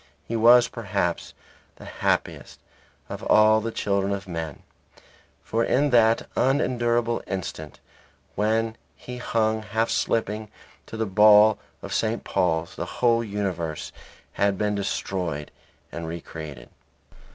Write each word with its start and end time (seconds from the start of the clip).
He 0.27 0.35
was, 0.35 0.67
perhaps, 0.67 1.35
the 1.75 1.85
happiest 1.85 2.59
of 3.07 3.21
all 3.21 3.61
the 3.61 3.71
children 3.71 4.11
of 4.13 4.27
men. 4.27 4.63
For 5.43 5.63
in 5.63 5.91
that 5.91 6.27
unendurable 6.35 7.21
instant 7.27 7.79
when 8.33 8.77
he 8.95 9.17
hung, 9.17 9.61
half 9.61 9.91
slipping, 9.91 10.49
to 10.87 10.97
the 10.97 11.05
ball 11.05 11.59
of 11.83 11.93
St. 11.93 12.23
Paul's, 12.23 12.75
the 12.75 12.85
whole 12.97 13.23
universe 13.23 13.91
had 14.33 14.57
been 14.57 14.73
destroyed 14.73 15.51
and 15.91 16.07
re 16.07 16.19
created. 16.19 16.69